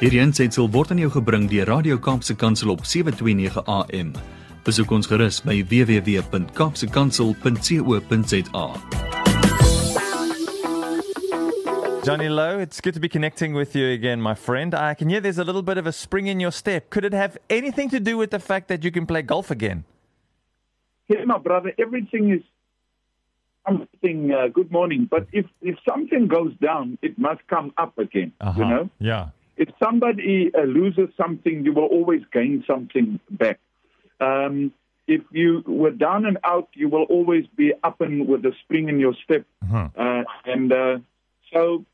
Hierdie 0.00 0.22
aanseit 0.24 0.54
sal 0.56 0.70
word 0.72 0.94
aan 0.94 1.00
jou 1.02 1.10
gebring 1.12 1.44
deur 1.50 1.68
Radio 1.68 1.98
Kaapse 2.00 2.32
Kansel 2.40 2.70
op 2.72 2.86
7:29 2.88 3.58
AM. 3.68 4.14
Besoek 4.64 4.90
ons 4.96 5.04
gerus 5.06 5.42
by 5.44 5.58
www.kapsekansel.co.za. 5.68 8.64
Johnny 12.02 12.28
Lowe, 12.32 12.60
it's 12.62 12.80
good 12.80 12.94
to 12.94 13.00
be 13.00 13.08
connecting 13.08 13.52
with 13.54 13.76
you 13.76 13.92
again, 13.92 14.22
my 14.22 14.34
friend. 14.34 14.74
I 14.74 14.94
can 14.94 15.10
hear 15.10 15.20
there's 15.20 15.38
a 15.38 15.44
little 15.44 15.62
bit 15.62 15.76
of 15.76 15.86
a 15.86 15.92
spring 15.92 16.28
in 16.28 16.40
your 16.40 16.50
step. 16.52 16.88
Could 16.88 17.04
it 17.04 17.12
have 17.12 17.36
anything 17.50 17.90
to 17.90 18.00
do 18.00 18.16
with 18.16 18.30
the 18.30 18.38
fact 18.40 18.68
that 18.68 18.82
you 18.82 18.90
can 18.90 19.04
play 19.04 19.20
golf 19.20 19.50
again? 19.50 19.84
Yeah, 21.08 21.24
my 21.26 21.36
brother, 21.36 21.74
everything 21.78 22.30
is 22.32 22.40
something. 23.68 24.32
Uh, 24.32 24.48
good 24.48 24.72
morning, 24.72 25.04
but 25.10 25.26
if 25.32 25.44
if 25.60 25.76
something 25.86 26.26
goes 26.26 26.54
down, 26.56 26.96
it 27.02 27.18
must 27.18 27.46
come 27.48 27.70
up 27.76 27.98
again. 27.98 28.32
Uh-huh. 28.40 28.58
You 28.58 28.64
know, 28.64 28.88
Yeah. 28.98 29.28
If 29.60 29.68
somebody 29.78 30.50
uh, 30.54 30.62
loses 30.62 31.10
something, 31.18 31.64
you 31.66 31.74
will 31.74 31.84
always 31.84 32.22
gain 32.32 32.64
something 32.66 33.20
back. 33.30 33.60
Um, 34.18 34.72
if 35.06 35.20
you 35.32 35.62
were 35.66 35.90
down 35.90 36.24
and 36.24 36.38
out, 36.44 36.68
you 36.72 36.88
will 36.88 37.02
always 37.02 37.44
be 37.56 37.74
up 37.84 38.00
and 38.00 38.26
with 38.26 38.42
a 38.46 38.52
spring 38.64 38.88
in 38.88 38.98
your 38.98 39.14
step. 39.22 39.44
Uh-huh. 39.62 39.88
Uh, 39.94 40.24
and 40.46 40.72
uh, 40.72 40.98
so, 41.52 41.84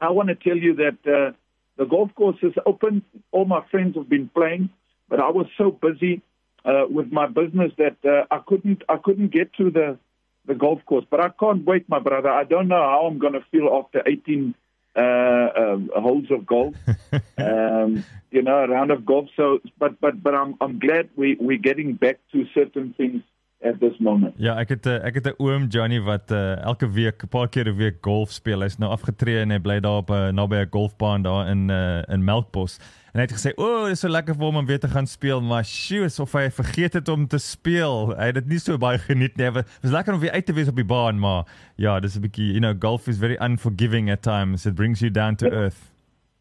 I 0.00 0.08
want 0.10 0.30
to 0.30 0.34
tell 0.34 0.56
you 0.56 0.74
that 0.76 0.98
uh, 1.06 1.32
the 1.76 1.84
golf 1.84 2.14
course 2.14 2.38
is 2.42 2.54
open. 2.64 3.02
All 3.30 3.44
my 3.44 3.62
friends 3.70 3.94
have 3.96 4.08
been 4.08 4.30
playing, 4.34 4.70
but 5.10 5.20
I 5.20 5.28
was 5.28 5.46
so 5.58 5.70
busy 5.70 6.22
uh, 6.64 6.84
with 6.88 7.12
my 7.12 7.26
business 7.26 7.72
that 7.76 7.96
uh, 8.04 8.24
I 8.34 8.40
couldn't 8.46 8.82
I 8.88 8.96
couldn't 8.96 9.32
get 9.32 9.52
to 9.58 9.70
the 9.70 9.98
the 10.46 10.54
golf 10.54 10.80
course. 10.86 11.04
But 11.10 11.20
I 11.20 11.28
can't 11.28 11.64
wait, 11.66 11.88
my 11.90 11.98
brother. 11.98 12.30
I 12.30 12.44
don't 12.44 12.68
know 12.68 12.82
how 12.82 13.06
I'm 13.06 13.18
going 13.18 13.34
to 13.34 13.44
feel 13.52 13.68
after 13.84 14.02
18 14.06 14.48
uh, 14.48 14.58
um, 14.96 15.90
holes 15.94 16.30
of 16.30 16.46
golf. 16.46 16.74
um, 17.38 18.04
you 18.30 18.42
know, 18.42 18.64
a 18.64 18.68
round 18.68 18.90
of 18.90 19.04
golf. 19.04 19.28
So, 19.36 19.60
but 19.78 20.00
but 20.00 20.22
but 20.22 20.34
I'm 20.34 20.56
I'm 20.60 20.78
glad 20.78 21.10
we 21.16 21.36
we're 21.40 21.58
getting 21.58 21.94
back 21.94 22.18
to 22.32 22.46
certain 22.54 22.94
things 22.94 23.22
at 23.64 23.80
this 23.80 23.98
moment. 23.98 24.34
Ja, 24.36 24.56
ek 24.58 24.68
het 24.68 24.86
'n 24.86 25.00
ek 25.02 25.14
het 25.14 25.26
'n 25.26 25.34
oom 25.38 25.66
Johnny 25.66 26.00
wat 26.00 26.30
uh, 26.30 26.62
elke 26.62 26.90
week 26.90 27.22
'n 27.22 27.28
paar 27.28 27.48
keer 27.48 27.68
'n 27.68 27.76
week 27.76 27.96
golf 28.00 28.30
speel. 28.30 28.60
Hy's 28.60 28.78
nou 28.78 28.90
afgetree 28.90 29.40
en 29.40 29.50
hy 29.50 29.58
bly 29.58 29.80
daar 29.80 30.02
op 30.02 30.10
'n 30.10 30.12
uh, 30.12 30.28
naby 30.28 30.56
'n 30.56 30.70
golfbaan 30.70 31.22
daar 31.22 31.48
in 31.48 31.70
uh, 31.70 32.02
in 32.08 32.24
Melkbos. 32.24 32.78
En 33.12 33.20
hy 33.20 33.26
het 33.26 33.32
gesê, 33.32 33.52
"O, 33.56 33.64
oh, 33.64 33.82
dit 33.82 33.92
is 33.92 34.00
so 34.00 34.08
lekker 34.08 34.34
vir 34.34 34.44
hom 34.44 34.56
om 34.56 34.66
weer 34.66 34.80
te 34.80 34.88
gaan 34.88 35.06
speel, 35.06 35.42
maar 35.42 35.64
sjoe, 35.64 36.04
asof 36.04 36.32
hy 36.32 36.50
vergeet 36.50 36.92
het 36.92 37.08
om 37.08 37.26
te 37.26 37.38
speel. 37.38 38.16
Hy 38.16 38.24
het 38.24 38.34
dit 38.34 38.46
nie 38.46 38.58
so 38.58 38.78
baie 38.78 38.98
geniet 38.98 39.36
nie. 39.36 39.50
Dit 39.50 39.64
was 39.82 39.92
lekker 39.92 40.14
om 40.14 40.20
weer 40.20 40.32
uit 40.32 40.46
te 40.46 40.52
wees 40.52 40.68
op 40.68 40.76
die 40.76 40.84
baan, 40.84 41.18
maar 41.18 41.44
ja, 41.76 42.00
dis 42.00 42.16
'n 42.16 42.20
bietjie, 42.20 42.52
you 42.52 42.60
know, 42.60 42.74
golf 42.78 43.06
is 43.08 43.18
very 43.18 43.36
unforgiving 43.40 44.10
at 44.10 44.22
times. 44.22 44.66
It 44.66 44.74
brings 44.74 45.00
you 45.00 45.10
down 45.10 45.34
to 45.36 45.46
earth." 45.46 45.92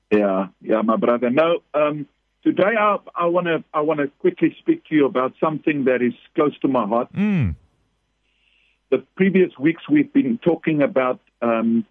Yeah, 0.08 0.47
yeah, 0.59 0.83
my 0.83 0.97
brother. 0.97 1.31
No, 1.31 1.61
um, 1.73 2.08
today 2.44 2.73
I, 2.80 2.97
I 3.16 3.25
want 3.25 3.47
to 3.47 3.64
I 3.73 3.81
want 3.81 4.00
to 4.00 4.08
quickly 4.20 4.56
speak 4.59 4.86
to 4.86 4.95
you 4.95 5.06
about 5.06 5.34
something 5.39 5.86
that 5.86 6.02
is 6.02 6.14
close 6.36 6.58
to 6.59 6.67
my 6.67 6.86
heart. 6.88 7.11
Mm. 7.14 7.56
The 8.89 9.00
previous 9.16 9.52
weeks 9.59 9.84
we've 9.89 10.11
been 10.11 10.38
talking 10.38 10.81
about. 10.81 11.19
Um, 11.42 11.86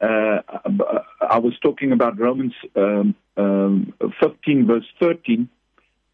uh, 0.00 0.42
I 1.20 1.38
was 1.38 1.54
talking 1.62 1.92
about 1.92 2.18
Romans 2.18 2.54
um, 2.74 3.14
um, 3.36 3.94
15 4.20 4.66
verse 4.66 4.84
13 4.98 5.48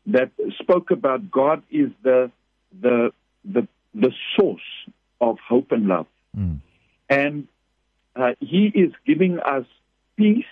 that 0.08 0.30
spoke 0.58 0.90
about 0.90 1.30
God 1.30 1.62
is 1.70 1.90
the 2.02 2.30
the 2.82 3.12
the 3.44 3.66
the 3.94 4.12
source 4.36 4.60
of 5.20 5.38
hope 5.48 5.72
and 5.72 5.86
love, 5.86 6.06
Mm. 6.36 6.60
and 7.08 7.48
uh, 8.14 8.34
He 8.40 8.66
is 8.66 8.92
giving 9.06 9.38
us 9.40 9.64
peace 10.16 10.44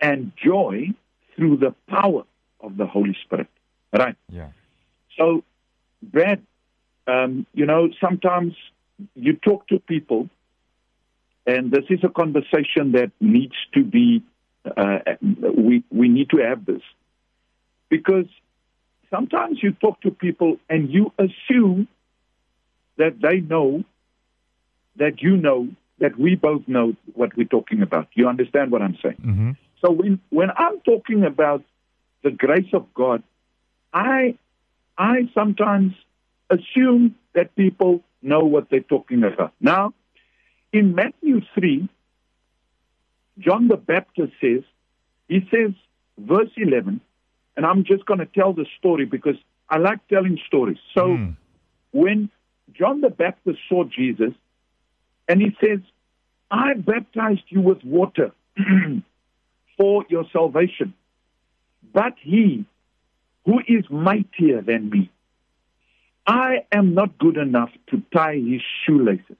and 0.00 0.30
joy 0.36 0.90
through 1.34 1.56
the 1.56 1.74
power 1.88 2.22
of 2.60 2.76
the 2.76 2.86
Holy 2.86 3.16
Spirit. 3.24 3.48
Right. 3.92 4.16
Yeah. 4.30 4.50
So, 5.16 5.44
Brad, 6.02 6.42
um, 7.06 7.46
you 7.54 7.66
know, 7.66 7.88
sometimes 8.00 8.54
you 9.14 9.34
talk 9.34 9.68
to 9.68 9.78
people, 9.78 10.28
and 11.46 11.70
this 11.70 11.84
is 11.90 12.00
a 12.02 12.08
conversation 12.08 12.92
that 12.92 13.12
needs 13.20 13.54
to 13.74 13.84
be, 13.84 14.22
uh, 14.76 14.98
we, 15.56 15.84
we 15.90 16.08
need 16.08 16.30
to 16.30 16.38
have 16.38 16.64
this. 16.66 16.82
Because 17.88 18.26
sometimes 19.10 19.62
you 19.62 19.72
talk 19.72 20.00
to 20.00 20.10
people 20.10 20.58
and 20.68 20.90
you 20.90 21.12
assume 21.18 21.88
that 22.96 23.20
they 23.20 23.40
know, 23.40 23.84
that 24.96 25.22
you 25.22 25.36
know, 25.36 25.68
that 25.98 26.18
we 26.18 26.34
both 26.34 26.66
know 26.66 26.94
what 27.14 27.36
we're 27.36 27.44
talking 27.44 27.82
about. 27.82 28.08
You 28.14 28.28
understand 28.28 28.70
what 28.70 28.82
I'm 28.82 28.98
saying? 29.02 29.16
Mhm. 29.24 29.56
So 29.80 29.90
when 29.90 30.20
when 30.30 30.50
I'm 30.56 30.80
talking 30.80 31.24
about 31.24 31.62
the 32.22 32.30
grace 32.30 32.72
of 32.72 32.92
God, 32.94 33.22
I 33.92 34.36
I 34.98 35.28
sometimes 35.34 35.94
assume 36.50 37.16
that 37.34 37.54
people 37.56 38.02
know 38.22 38.40
what 38.40 38.70
they're 38.70 38.80
talking 38.80 39.22
about. 39.24 39.52
Now, 39.60 39.92
in 40.72 40.94
Matthew 40.94 41.40
three, 41.54 41.88
John 43.38 43.68
the 43.68 43.76
Baptist 43.76 44.32
says, 44.40 44.62
he 45.28 45.40
says, 45.50 45.72
verse 46.18 46.50
eleven, 46.56 47.00
and 47.56 47.66
I'm 47.66 47.84
just 47.84 48.06
going 48.06 48.20
to 48.20 48.26
tell 48.26 48.52
the 48.52 48.66
story 48.78 49.04
because 49.04 49.36
I 49.68 49.78
like 49.78 50.06
telling 50.08 50.38
stories. 50.46 50.78
So 50.94 51.02
Mm. 51.18 51.36
when 51.92 52.30
John 52.72 53.00
the 53.00 53.10
Baptist 53.10 53.58
saw 53.68 53.84
Jesus, 53.84 54.32
and 55.28 55.40
he 55.40 55.56
says, 55.60 55.80
I 56.50 56.74
baptized 56.74 57.42
you 57.48 57.60
with 57.60 57.82
water 57.84 58.32
for 59.76 60.04
your 60.08 60.24
salvation, 60.32 60.94
but 61.92 62.14
he 62.20 62.64
who 63.44 63.60
is 63.66 63.84
mightier 63.90 64.60
than 64.60 64.90
me, 64.90 65.10
I 66.26 66.64
am 66.72 66.94
not 66.94 67.16
good 67.18 67.36
enough 67.36 67.70
to 67.90 68.02
tie 68.12 68.36
his 68.36 68.60
shoelaces. 68.84 69.36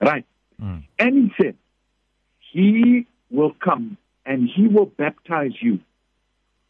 Right? 0.00 0.24
Mm. 0.62 0.84
And 0.98 1.14
he 1.16 1.42
said, 1.42 1.56
He 2.52 3.06
will 3.30 3.52
come 3.52 3.96
and 4.24 4.48
he 4.48 4.68
will 4.68 4.86
baptize 4.86 5.60
you 5.60 5.80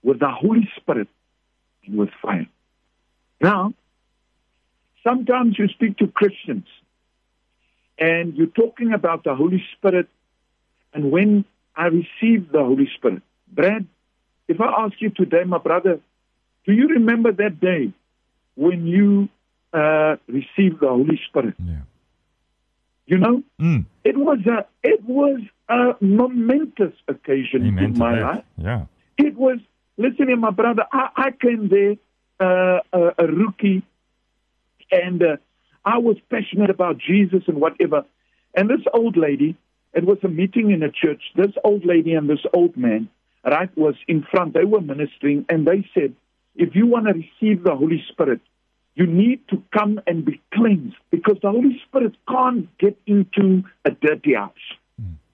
with 0.03 0.21
the 0.21 0.31
Holy 0.31 0.69
Spirit 0.77 1.09
and 1.87 1.99
with 1.99 2.11
fire. 2.23 2.47
Now, 3.41 3.75
sometimes 5.07 5.59
you 5.59 5.69
speak 5.69 5.99
to 5.99 6.07
Christians 6.07 6.67
and 7.99 8.35
you're 8.35 8.47
talking 8.47 8.93
about 8.93 9.25
the 9.25 9.35
Holy 9.35 9.63
Spirit, 9.77 10.09
and 10.95 11.11
when 11.11 11.45
I 11.77 11.87
received 11.87 12.53
the 12.53 12.65
Holy 12.65 12.89
Spirit, 12.97 13.23
Brad, 13.49 13.87
if 14.49 14.61
I 14.61 14.85
ask 14.85 14.95
you 15.01 15.11
today, 15.11 15.45
my 15.45 15.59
brother, 15.59 16.01
do 16.67 16.73
you 16.73 16.89
remember 16.89 17.33
that 17.33 17.61
day 17.61 17.93
when 18.55 18.87
you 18.87 19.29
uh, 19.73 20.17
received 20.29 20.81
the 20.81 20.89
Holy 20.89 21.21
Spirit? 21.29 21.55
Ja. 21.59 21.81
You 23.07 23.19
know, 23.19 23.43
Mm. 23.61 23.85
it 24.05 24.17
was 24.17 24.39
a 24.47 24.65
it 24.83 25.03
was 25.05 25.41
a 25.69 25.97
momentous 26.01 26.95
occasion 27.09 27.67
Amen 27.67 27.85
in 27.85 27.99
my 27.99 28.13
that. 28.15 28.23
life. 28.23 28.45
Yeah, 28.57 28.85
It 29.19 29.37
was 29.37 29.59
listen 29.99 30.29
here, 30.29 30.37
my 30.37 30.51
brother. 30.51 30.85
I, 30.93 31.09
I 31.17 31.31
came 31.33 31.69
there 31.69 31.97
uh, 32.41 32.81
a, 32.93 33.25
a 33.25 33.27
rookie, 33.27 33.83
and 34.91 35.23
uh, 35.23 35.37
I 35.85 35.99
was 35.99 36.17
passionate 36.31 36.71
about 36.71 36.99
Jesus 36.99 37.43
and 37.49 37.59
whatever. 37.61 38.05
And 38.55 38.69
this 38.71 38.85
old 38.95 39.17
lady, 39.17 39.57
it 39.95 40.05
was 40.05 40.19
a 40.23 40.29
meeting 40.29 40.71
in 40.71 40.83
a 40.83 40.91
church. 40.91 41.23
This 41.35 41.53
old 41.65 41.85
lady 41.85 42.15
and 42.15 42.29
this 42.31 42.45
old 42.55 42.77
man, 42.77 43.09
right, 43.45 43.71
was 43.77 43.95
in 44.09 44.23
front. 44.31 44.55
They 44.55 44.65
were 44.65 44.81
ministering, 44.81 45.45
and 45.49 45.67
they 45.67 45.87
said, 45.95 46.15
"If 46.57 46.75
you 46.75 46.87
want 46.87 47.07
to 47.09 47.15
receive 47.15 47.63
the 47.65 47.75
Holy 47.75 48.03
Spirit, 48.09 48.41
you 48.95 49.07
need 49.07 49.47
to 49.49 49.63
come 49.73 50.01
and 50.07 50.25
be 50.25 50.41
cleansed 50.55 50.97
because 51.11 51.39
the 51.43 51.51
Holy 51.51 51.81
Spirit 51.87 52.15
can't 52.29 52.69
get 52.79 52.97
into 53.07 53.65
a 53.85 53.91
dirty 53.91 54.35
house, 54.35 54.67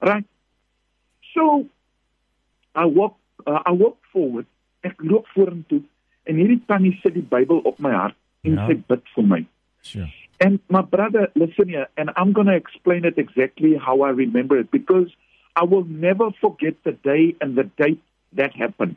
right?" 0.00 0.24
So 1.34 1.66
I 2.74 2.84
walk 2.86 3.16
uh, 3.46 3.62
I 3.66 3.72
walk 3.72 3.98
forward. 4.12 4.46
Ek 4.84 4.94
loop 5.02 5.26
vorentoe 5.34 5.82
en 6.28 6.36
hierdie 6.38 6.60
tannie 6.68 6.94
sit 7.02 7.14
die 7.14 7.24
Bybel 7.26 7.60
op 7.66 7.78
my 7.80 7.90
hart 7.92 8.14
en 8.44 8.54
Ja. 8.54 8.66
sy 8.68 8.74
bid 8.88 9.02
vir 9.14 9.24
my. 9.26 9.44
Sure. 9.82 10.08
And 10.40 10.60
my 10.70 10.82
brother, 10.82 11.28
listen 11.34 11.68
here, 11.68 11.88
and 11.96 12.10
I'm 12.16 12.32
going 12.32 12.46
to 12.46 12.54
explain 12.54 13.04
it 13.04 13.18
exactly 13.18 13.74
how 13.76 14.02
I 14.02 14.10
remember 14.10 14.56
it 14.58 14.70
because 14.70 15.10
I 15.60 15.64
will 15.64 15.84
never 15.84 16.30
forget 16.40 16.74
the 16.84 16.92
day 16.92 17.34
and 17.40 17.56
the 17.56 17.64
date 17.82 18.00
that 18.34 18.54
happened. 18.54 18.94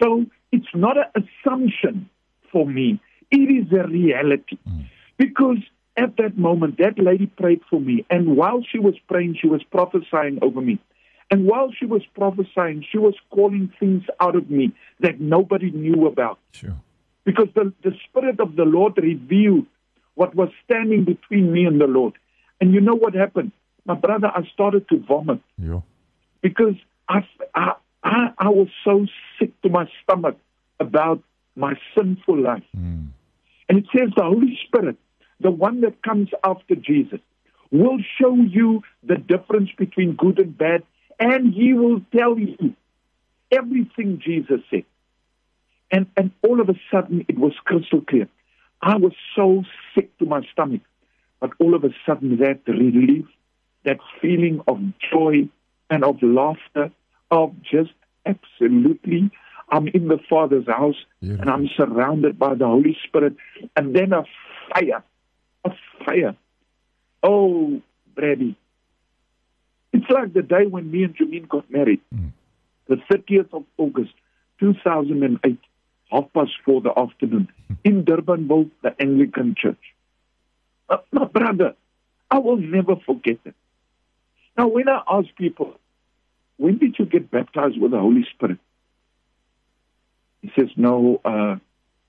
So 0.00 0.26
it's 0.52 0.74
not 0.74 0.96
an 0.98 1.24
assumption 1.24 2.10
for 2.52 2.66
me. 2.66 3.00
It 3.30 3.48
is 3.58 3.72
a 3.72 3.86
reality. 3.86 4.58
Mm. 4.68 4.84
Because 5.16 5.56
at 5.96 6.18
that 6.18 6.36
moment, 6.36 6.76
that 6.78 6.98
lady 6.98 7.26
prayed 7.26 7.62
for 7.70 7.80
me. 7.80 8.04
And 8.10 8.36
while 8.36 8.62
she 8.70 8.78
was 8.78 8.94
praying, 9.08 9.38
she 9.40 9.48
was 9.48 9.62
prophesying 9.64 10.38
over 10.42 10.60
me. 10.60 10.78
And 11.30 11.46
while 11.46 11.70
she 11.78 11.86
was 11.86 12.02
prophesying, 12.14 12.84
she 12.90 12.98
was 12.98 13.14
calling 13.30 13.72
things 13.80 14.04
out 14.20 14.36
of 14.36 14.50
me 14.50 14.72
that 15.00 15.18
nobody 15.18 15.70
knew 15.70 16.06
about 16.06 16.38
Sure. 16.52 16.76
because 17.24 17.48
the, 17.54 17.72
the 17.82 17.94
Spirit 18.08 18.38
of 18.38 18.56
the 18.56 18.64
Lord 18.64 18.98
revealed 18.98 19.66
what 20.14 20.34
was 20.34 20.50
standing 20.64 21.04
between 21.04 21.52
me 21.52 21.64
and 21.64 21.80
the 21.80 21.86
Lord. 21.86 22.14
And 22.60 22.74
you 22.74 22.80
know 22.80 22.94
what 22.94 23.14
happened? 23.14 23.52
My 23.88 23.94
brother, 23.94 24.30
I 24.34 24.42
started 24.52 24.86
to 24.90 24.98
vomit 24.98 25.40
Ja. 25.56 25.80
because 26.42 26.76
I, 27.08 27.26
I, 27.54 27.72
I, 28.04 28.32
I 28.38 28.48
was 28.50 28.68
so 28.84 29.06
sick 29.38 29.60
to 29.62 29.70
my 29.70 29.86
stomach 30.02 30.36
about 30.78 31.22
my 31.56 31.72
sinful 31.96 32.38
life. 32.38 32.68
Mm. 32.76 33.08
And 33.68 33.78
it 33.78 33.86
says 33.96 34.10
the 34.14 34.24
Holy 34.24 34.58
Spirit, 34.66 34.96
the 35.40 35.50
one 35.50 35.80
that 35.80 36.02
comes 36.02 36.28
after 36.44 36.74
Jesus, 36.74 37.20
will 37.70 37.98
show 38.20 38.34
you 38.34 38.82
the 39.02 39.16
difference 39.16 39.70
between 39.78 40.16
good 40.16 40.38
and 40.38 40.56
bad, 40.56 40.82
and 41.18 41.54
he 41.54 41.72
will 41.72 42.02
tell 42.14 42.38
you 42.38 42.74
everything 43.50 44.20
Jesus 44.22 44.60
said. 44.70 44.84
And, 45.90 46.06
and 46.14 46.30
all 46.46 46.60
of 46.60 46.68
a 46.68 46.74
sudden, 46.92 47.24
it 47.28 47.38
was 47.38 47.52
crystal 47.64 48.02
clear. 48.02 48.28
I 48.82 48.96
was 48.96 49.12
so 49.34 49.64
sick 49.94 50.16
to 50.18 50.26
my 50.26 50.42
stomach, 50.52 50.82
but 51.40 51.52
all 51.58 51.74
of 51.74 51.84
a 51.84 51.90
sudden, 52.06 52.36
that 52.38 52.60
relief, 52.66 53.24
that 53.88 53.98
feeling 54.20 54.60
of 54.68 54.78
joy 55.10 55.48
and 55.88 56.04
of 56.04 56.22
laughter, 56.22 56.90
of 57.30 57.54
just 57.62 57.92
absolutely, 58.26 59.30
I'm 59.70 59.88
in 59.88 60.08
the 60.08 60.18
Father's 60.28 60.66
house 60.66 60.96
Beautiful. 61.20 61.40
and 61.40 61.50
I'm 61.50 61.68
surrounded 61.76 62.38
by 62.38 62.54
the 62.54 62.66
Holy 62.66 62.96
Spirit, 63.06 63.34
and 63.76 63.94
then 63.96 64.12
a 64.12 64.24
fire, 64.72 65.02
a 65.64 65.70
fire. 66.04 66.36
Oh, 67.22 67.80
Brady, 68.14 68.56
it's 69.94 70.08
like 70.10 70.34
the 70.34 70.42
day 70.42 70.66
when 70.66 70.90
me 70.90 71.04
and 71.04 71.16
Jameen 71.16 71.48
got 71.48 71.70
married, 71.70 72.00
Mm. 72.14 72.32
the 72.88 72.96
30th 73.10 73.52
of 73.54 73.64
August, 73.78 74.12
2008, 74.60 75.58
half 76.10 76.26
past 76.34 76.52
four 76.64 76.80
the 76.82 76.92
afternoon, 76.98 77.48
in 77.84 78.04
Durbanville, 78.04 78.70
the 78.82 78.94
Anglican 79.00 79.54
Church. 79.54 79.84
Uh, 80.90 80.98
my 81.12 81.24
brother, 81.24 81.74
I 82.30 82.38
will 82.38 82.56
never 82.58 82.96
forget 82.96 83.38
it. 83.46 83.54
Now, 84.58 84.66
when 84.66 84.88
I 84.88 85.02
ask 85.08 85.28
people, 85.36 85.74
when 86.56 86.78
did 86.78 86.96
you 86.98 87.06
get 87.06 87.30
baptized 87.30 87.80
with 87.80 87.92
the 87.92 88.00
Holy 88.00 88.26
Spirit? 88.34 88.58
He 90.42 90.50
says, 90.58 90.68
no, 90.76 91.20
uh, 91.24 91.56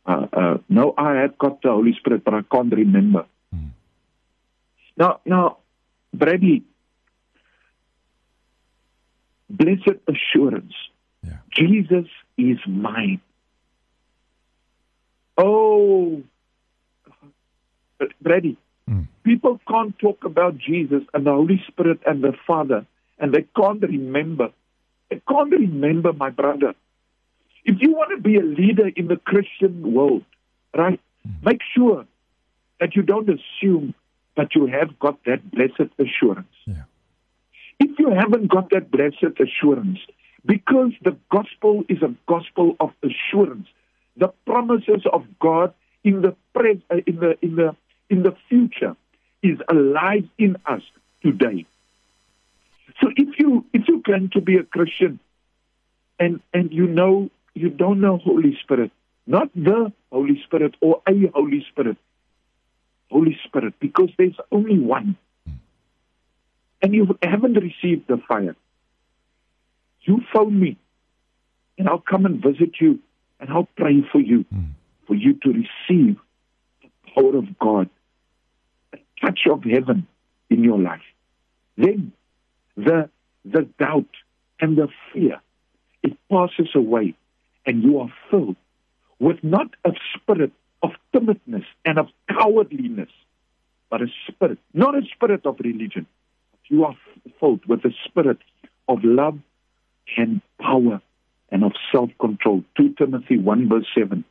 uh, 0.08 0.26
uh, 0.34 0.58
no, 0.68 0.96
I 0.98 1.14
had 1.14 1.38
got 1.38 1.62
the 1.62 1.70
Holy 1.70 1.94
Spirit, 1.94 2.24
but 2.24 2.34
I 2.34 2.42
can't 2.42 2.74
remember. 2.74 3.28
Mm. 3.56 3.70
Now, 4.98 5.20
now, 5.26 5.58
Brady, 6.12 6.64
blessed 9.48 10.00
assurance, 10.08 10.74
Yeah. 11.24 11.38
Jesus 11.52 12.08
is 12.38 12.58
mine. 12.66 13.22
Oh, 15.38 16.24
Brady, 18.22 18.58
Mm. 18.90 19.08
people 19.24 19.60
can't 19.68 19.98
talk 20.00 20.24
about 20.26 20.58
Jesus 20.58 21.04
and 21.14 21.26
the 21.26 21.32
Holy 21.32 21.62
Spirit 21.68 22.00
and 22.08 22.24
the 22.24 22.34
Father, 22.48 22.86
and 23.20 23.34
they 23.34 23.46
can't 23.56 23.82
remember. 23.82 24.50
They 25.10 25.22
can't 25.28 25.52
remember, 25.52 26.12
my 26.14 26.32
brother. 26.32 26.74
If 27.66 27.82
you 27.82 27.94
want 27.94 28.12
to 28.12 28.22
be 28.22 28.38
a 28.38 28.42
leader 28.42 28.88
in 28.88 29.08
the 29.08 29.18
Christian 29.18 29.94
world, 29.94 30.24
right, 30.76 31.00
make 31.44 31.62
sure 31.76 32.06
that 32.80 32.96
you 32.96 33.04
don't 33.04 33.30
assume 33.30 33.94
that 34.38 34.56
you 34.56 34.66
have 34.68 34.98
got 35.00 35.24
that 35.26 35.52
blessed 35.52 35.92
assurance. 36.00 36.48
Yeah. 36.66 36.84
If 37.80 38.00
you 38.00 38.10
haven't 38.10 38.48
got 38.48 38.70
that 38.72 38.90
blessed 38.90 39.40
assurance, 39.40 40.00
because 40.46 40.94
the 41.04 41.16
gospel 41.32 41.84
is 41.90 42.02
a 42.02 42.16
gospel 42.28 42.76
of 42.80 42.92
assurance, 43.04 43.68
the 44.18 44.30
promises 44.46 45.04
of 45.12 45.26
God 45.40 45.74
in 46.04 46.22
the 46.22 46.36
pres- 46.54 46.82
uh, 46.90 46.98
in 47.06 47.18
the 47.18 47.38
in 47.42 47.56
the 47.56 47.76
in 48.10 48.24
the 48.24 48.36
future 48.50 48.96
is 49.42 49.58
alive 49.70 50.28
in 50.38 50.58
us 50.66 50.82
today. 51.24 51.66
So 53.02 53.10
if 53.16 53.40
you 53.40 53.66
if 53.74 53.88
you 53.88 54.02
claim 54.02 54.30
to 54.34 54.42
be 54.42 54.58
a 54.58 54.64
Christian 54.64 55.20
and 56.20 56.42
and 56.54 56.72
you 56.74 56.88
know 56.88 57.30
you 57.54 57.70
don't 57.70 58.02
know 58.02 58.18
Holy 58.18 58.58
Spirit, 58.62 58.92
not 59.28 59.50
the 59.56 59.92
Holy 60.12 60.42
Spirit 60.44 60.76
or 60.82 61.02
a 61.08 61.28
Holy 61.34 61.66
Spirit, 61.70 61.98
Holy 63.10 63.38
Spirit, 63.46 63.74
because 63.80 64.10
there's 64.18 64.36
only 64.52 64.78
one, 64.80 65.16
and 66.82 66.94
you 66.94 67.18
haven't 67.24 67.54
received 67.54 68.08
the 68.08 68.18
fire, 68.28 68.56
you 70.02 70.22
phone 70.34 70.60
me, 70.60 70.78
and 71.78 71.88
I'll 71.88 72.00
come 72.00 72.26
and 72.26 72.42
visit 72.42 72.80
you, 72.80 73.00
and 73.40 73.50
I'll 73.50 73.70
pray 73.78 74.02
for 74.12 74.20
you, 74.20 74.46
Mm. 74.54 74.72
for 75.08 75.16
you 75.16 75.34
to 75.34 75.50
receive 75.50 76.18
the 76.82 76.90
power 77.14 77.36
of 77.38 77.58
God, 77.60 77.90
touch 79.22 79.42
of 79.52 79.64
heaven 79.64 80.08
in 80.50 80.64
your 80.64 80.80
life. 80.80 81.02
Then 81.78 82.14
the 82.76 83.10
the 83.46 83.68
doubt 83.80 84.10
and 84.60 84.78
the 84.78 84.90
fear 85.14 85.42
it 86.04 86.18
passes 86.30 86.70
away, 86.76 87.16
and 87.66 87.84
you 87.84 88.00
are 88.00 88.12
filled 88.30 88.56
with 89.20 89.44
not 89.44 89.68
a 89.86 89.92
spirit 90.16 90.52
of 90.82 90.92
timidness 91.14 91.66
and 91.86 92.00
of 92.00 92.08
cowardliness, 92.30 93.10
but 93.90 94.02
a 94.02 94.08
spirit, 94.28 94.60
not 94.74 94.96
a 94.96 95.02
spirit 95.14 95.46
of 95.46 95.60
religion. 95.60 96.08
You 96.68 96.86
are 96.86 96.96
filled 97.40 97.66
with 97.66 97.84
a 97.84 97.92
spirit 98.06 98.38
of 98.88 99.00
love 99.04 99.40
and 100.18 100.42
power 100.62 101.02
and 101.52 101.64
of 101.64 101.74
self 101.92 102.12
control. 102.20 102.64
2 102.78 102.96
Timothy 102.98 103.38
1 103.38 103.70
verse 103.70 103.88
7. 103.98 104.24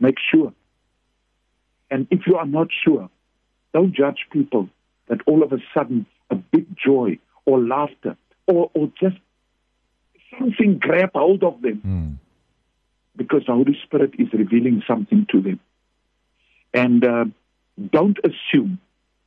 Make 0.00 0.16
sure. 0.32 0.52
And 1.90 2.08
if 2.10 2.26
you 2.26 2.36
are 2.36 2.46
not 2.46 2.68
sure, 2.84 3.10
don't 3.74 3.92
judge 3.92 4.20
people 4.30 4.68
that 5.08 5.18
all 5.26 5.42
of 5.42 5.52
a 5.52 5.58
sudden 5.74 6.06
a 6.30 6.36
big 6.36 6.66
joy 6.76 7.18
or 7.44 7.58
laughter 7.60 8.16
or, 8.46 8.70
or 8.72 8.90
just 8.98 9.16
something 10.38 10.78
grab 10.78 11.10
hold 11.14 11.44
of 11.44 11.60
them 11.60 11.82
Mm. 11.84 12.14
because 13.16 13.42
the 13.46 13.52
Holy 13.52 13.76
Spirit 13.84 14.12
is 14.18 14.28
revealing 14.32 14.82
something 14.86 15.26
to 15.32 15.40
them. 15.42 15.60
And 16.72 17.04
uh, 17.04 17.24
don't 17.92 18.18
assume, 18.24 18.78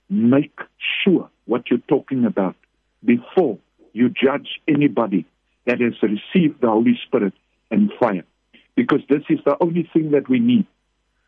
make 0.10 0.58
sure 1.04 1.30
what 1.46 1.70
you're 1.70 1.88
talking 1.88 2.26
about 2.26 2.56
before 3.04 3.58
you 3.94 4.10
judge 4.10 4.60
anybody 4.68 5.26
that 5.66 5.80
has 5.80 5.94
received 6.02 6.62
the 6.62 6.68
Holy 6.68 7.00
Spirit 7.06 7.34
and 7.72 7.92
fire. 8.00 8.24
Because 8.76 9.02
this 9.10 9.24
is 9.30 9.40
the 9.46 9.58
only 9.62 9.90
thing 9.94 10.12
that 10.12 10.28
we 10.30 10.40
need 10.40 10.66